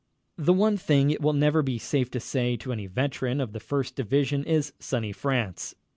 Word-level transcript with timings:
The 0.39 0.51
one 0.51 0.77
thing 0.77 1.11
it 1.11 1.21
will 1.21 1.31
never 1.33 1.61
be 1.61 1.77
safe 1.77 2.09
to 2.09 2.19
say 2.19 2.57
to 2.57 2.71
any 2.73 2.87
veteran 2.87 3.39
of 3.39 3.53
the 3.53 3.59
First 3.59 3.95
Division 3.95 4.43
is 4.45 4.73
"Sunny 4.79 5.11
France." 5.11 5.75